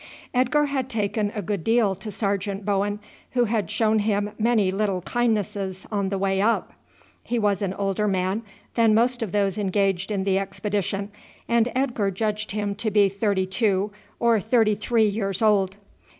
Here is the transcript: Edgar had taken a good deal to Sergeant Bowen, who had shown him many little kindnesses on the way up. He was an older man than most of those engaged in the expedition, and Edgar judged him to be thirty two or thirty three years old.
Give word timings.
Edgar 0.33 0.65
had 0.65 0.89
taken 0.89 1.31
a 1.35 1.43
good 1.43 1.63
deal 1.63 1.93
to 1.93 2.09
Sergeant 2.09 2.65
Bowen, 2.65 2.97
who 3.33 3.45
had 3.45 3.69
shown 3.69 3.99
him 3.99 4.31
many 4.39 4.71
little 4.71 5.01
kindnesses 5.01 5.85
on 5.91 6.09
the 6.09 6.17
way 6.17 6.41
up. 6.41 6.73
He 7.21 7.37
was 7.37 7.61
an 7.61 7.75
older 7.75 8.07
man 8.07 8.41
than 8.73 8.95
most 8.95 9.21
of 9.21 9.31
those 9.31 9.59
engaged 9.59 10.09
in 10.09 10.23
the 10.23 10.39
expedition, 10.39 11.11
and 11.47 11.71
Edgar 11.75 12.09
judged 12.09 12.51
him 12.51 12.73
to 12.77 12.89
be 12.89 13.09
thirty 13.09 13.45
two 13.45 13.91
or 14.19 14.39
thirty 14.39 14.73
three 14.73 15.05
years 15.07 15.39
old. 15.43 15.75